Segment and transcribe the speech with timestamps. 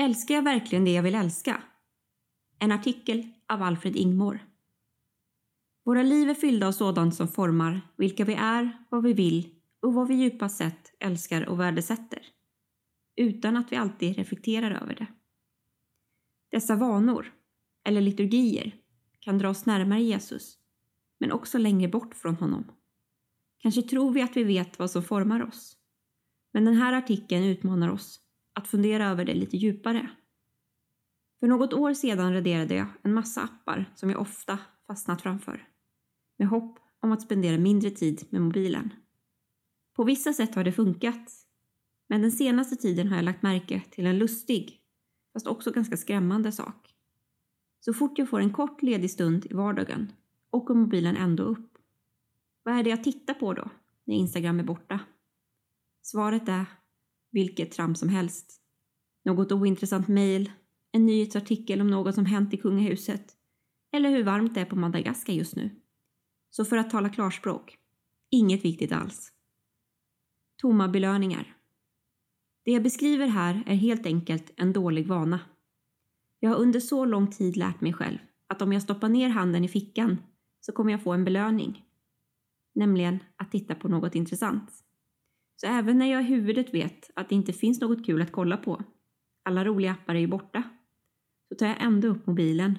[0.00, 1.62] Älskar jag verkligen det jag vill älska?
[2.58, 4.38] En artikel av Alfred Ingmor.
[5.84, 9.94] Våra liv är fyllda av sådant som formar vilka vi är, vad vi vill och
[9.94, 12.26] vad vi djupast sett älskar och värdesätter.
[13.16, 15.06] Utan att vi alltid reflekterar över det.
[16.50, 17.32] Dessa vanor,
[17.84, 18.76] eller liturgier,
[19.20, 20.58] kan dra oss närmare Jesus,
[21.18, 22.64] men också längre bort från honom.
[23.58, 25.76] Kanske tror vi att vi vet vad som formar oss.
[26.52, 28.19] Men den här artikeln utmanar oss
[28.52, 30.10] att fundera över det lite djupare.
[31.40, 35.68] För något år sedan raderade jag en massa appar som jag ofta fastnat framför.
[36.38, 38.92] Med hopp om att spendera mindre tid med mobilen.
[39.96, 41.32] På vissa sätt har det funkat.
[42.08, 44.80] Men den senaste tiden har jag lagt märke till en lustig,
[45.32, 46.94] fast också ganska skrämmande sak.
[47.80, 50.12] Så fort jag får en kort ledig stund i vardagen
[50.50, 51.78] åker mobilen ändå upp.
[52.62, 53.70] Vad är det jag tittar på då,
[54.04, 55.00] när Instagram är borta?
[56.02, 56.66] Svaret är
[57.30, 58.60] vilket trams som helst.
[59.24, 60.52] Något ointressant mejl,
[60.92, 63.36] en nyhetsartikel om något som hänt i kungahuset
[63.92, 65.70] eller hur varmt det är på Madagaskar just nu.
[66.50, 67.78] Så för att tala klarspråk,
[68.30, 69.32] inget viktigt alls.
[70.56, 71.56] Tomma belöningar.
[72.64, 75.40] Det jag beskriver här är helt enkelt en dålig vana.
[76.40, 79.64] Jag har under så lång tid lärt mig själv att om jag stoppar ner handen
[79.64, 80.22] i fickan
[80.60, 81.84] så kommer jag få en belöning.
[82.74, 84.84] Nämligen att titta på något intressant.
[85.60, 88.56] Så även när jag i huvudet vet att det inte finns något kul att kolla
[88.56, 88.82] på,
[89.42, 90.62] alla roliga appar är ju borta,
[91.48, 92.78] så tar jag ändå upp mobilen.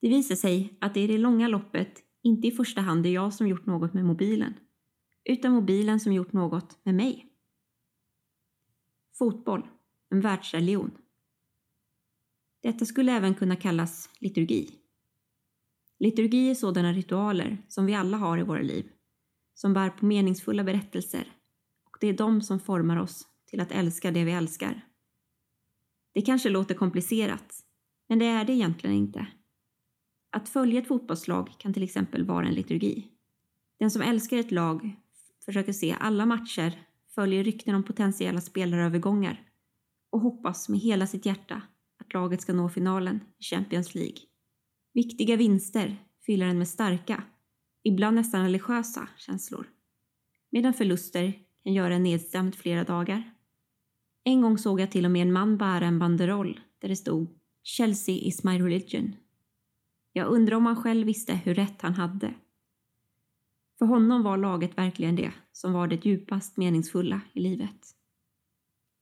[0.00, 3.34] Det visar sig att det i det långa loppet inte i första hand är jag
[3.34, 4.54] som gjort något med mobilen,
[5.24, 7.26] utan mobilen som gjort något med mig.
[9.18, 9.68] Fotboll,
[10.10, 10.90] en världsreligion.
[12.62, 14.74] Detta skulle även kunna kallas liturgi.
[15.98, 18.90] Liturgi är sådana ritualer som vi alla har i våra liv,
[19.54, 21.36] som bär på meningsfulla berättelser
[22.00, 24.86] det är de som formar oss till att älska det vi älskar.
[26.14, 27.54] Det kanske låter komplicerat,
[28.08, 29.26] men det är det egentligen inte.
[30.30, 33.08] Att följa ett fotbollslag kan till exempel vara en liturgi.
[33.78, 34.96] Den som älskar ett lag
[35.44, 39.48] försöker se alla matcher, följer rykten om potentiella spelarövergångar
[40.10, 41.62] och hoppas med hela sitt hjärta
[41.98, 44.18] att laget ska nå finalen i Champions League.
[44.92, 47.24] Viktiga vinster fyller en med starka,
[47.82, 49.66] ibland nästan religiösa känslor.
[50.50, 51.34] Medan förluster
[51.64, 53.34] kan göra en nedstämd flera dagar.
[54.24, 57.28] En gång såg jag till och med en man bära en banderoll där det stod
[57.62, 59.16] “Chelsea is my religion”
[60.12, 62.34] Jag undrar om han själv visste hur rätt han hade.
[63.78, 67.86] För honom var laget verkligen det som var det djupast meningsfulla i livet.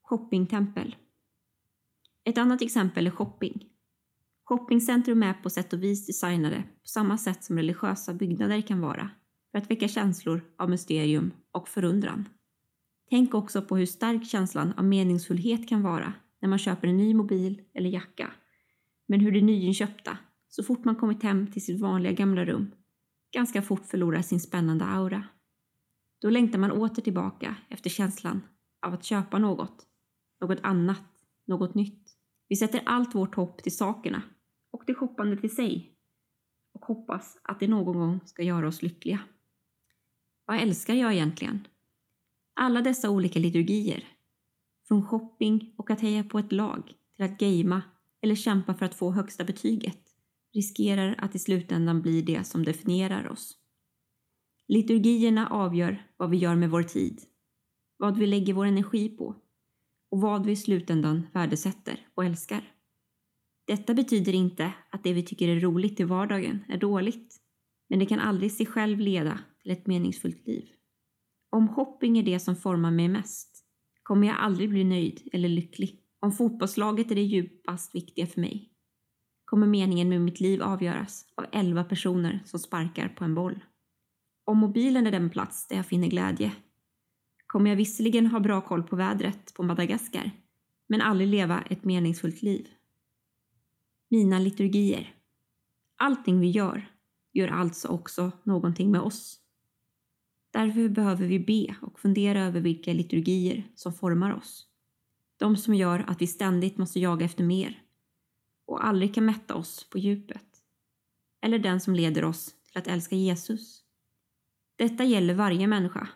[0.03, 0.97] Shoppingtempel.
[2.25, 3.65] Ett annat exempel är shopping.
[4.45, 9.11] Shoppingcentrum är på sätt och vis designade på samma sätt som religiösa byggnader kan vara
[9.51, 12.29] för att väcka känslor av mysterium och förundran.
[13.11, 17.15] Tänk också på hur stark känslan av meningsfullhet kan vara när man köper en ny
[17.15, 18.33] mobil eller jacka,
[19.07, 22.71] men hur det nyinköpta så fort man kommit hem till sitt vanliga gamla rum
[23.33, 25.25] ganska fort förlorar sin spännande aura.
[26.21, 28.43] Då längtar man åter tillbaka efter känslan
[28.87, 29.87] av att köpa något,
[30.41, 31.05] något annat,
[31.47, 32.09] något nytt.
[32.49, 34.23] Vi sätter allt vårt hopp till sakerna
[34.71, 35.93] och till shoppandet i sig
[36.73, 39.21] och hoppas att det någon gång ska göra oss lyckliga.
[40.45, 41.69] Vad älskar jag egentligen?
[42.61, 44.05] Alla dessa olika liturgier.
[44.89, 47.83] Från shopping och att heja på ett lag till att gamea
[48.23, 50.01] eller kämpa för att få högsta betyget
[50.55, 53.59] riskerar att i slutändan bli det som definierar oss.
[54.69, 57.21] Liturgierna avgör vad vi gör med vår tid,
[57.97, 59.37] vad vi lägger vår energi på
[60.11, 62.73] och vad vi i slutändan värdesätter och älskar.
[63.67, 67.37] Detta betyder inte att det vi tycker är roligt i vardagen är dåligt,
[67.89, 70.69] men det kan aldrig sig själv leda till ett meningsfullt liv.
[71.51, 73.65] Om shopping är det som formar mig mest
[74.03, 76.01] kommer jag aldrig bli nöjd eller lycklig.
[76.21, 78.73] Om fotbollslaget är det djupast viktiga för mig
[79.49, 83.65] kommer meningen med mitt liv avgöras av elva personer som sparkar på en boll.
[84.45, 86.53] Om mobilen är den plats där jag finner glädje
[87.47, 90.31] kommer jag visserligen ha bra koll på vädret på Madagaskar
[90.89, 92.69] men aldrig leva ett meningsfullt liv.
[94.11, 95.15] Mina liturgier.
[95.97, 96.89] Allting vi gör
[97.33, 99.41] gör alltså också någonting med oss.
[100.51, 104.67] Därför behöver vi be och fundera över vilka liturgier som formar oss.
[105.37, 107.83] De som gör att vi ständigt måste jaga efter mer
[108.67, 110.45] och aldrig kan mätta oss på djupet.
[111.43, 113.83] Eller den som leder oss till att älska Jesus.
[114.77, 116.09] Detta gäller varje människa.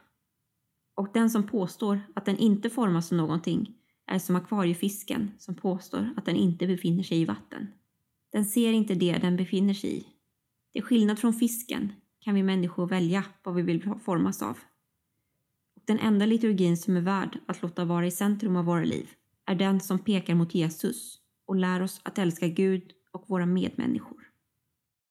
[0.95, 3.75] Och den som påstår att den inte formas av någonting
[4.07, 7.67] är som akvariefisken som påstår att den inte befinner sig i vatten.
[8.33, 10.07] Den ser inte det den befinner sig i.
[10.73, 11.93] Det är skillnad från fisken
[12.25, 14.59] kan vi människor välja vad vi vill formas av.
[15.77, 19.11] Och den enda liturgin som är värd att låta vara i centrum av våra liv
[19.47, 24.22] är den som pekar mot Jesus och lär oss att älska Gud och våra medmänniskor.